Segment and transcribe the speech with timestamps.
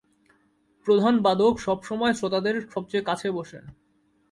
[0.87, 3.63] প্রধান বাদক সবসময় শ্রোতাদের সবচেয়ে কাছে বসেন।